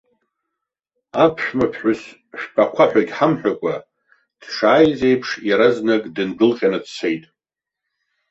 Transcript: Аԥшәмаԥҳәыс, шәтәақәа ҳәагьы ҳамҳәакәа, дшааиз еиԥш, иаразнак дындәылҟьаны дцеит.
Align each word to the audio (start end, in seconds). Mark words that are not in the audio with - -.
Аԥшәмаԥҳәыс, 1.23 2.01
шәтәақәа 2.39 2.83
ҳәагьы 2.91 3.13
ҳамҳәакәа, 3.17 3.75
дшааиз 4.41 4.99
еиԥш, 5.07 5.29
иаразнак 5.49 6.03
дындәылҟьаны 6.15 6.79
дцеит. 6.83 7.23